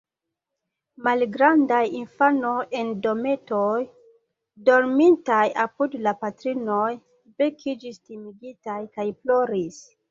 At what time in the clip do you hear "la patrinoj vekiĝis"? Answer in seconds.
6.09-8.07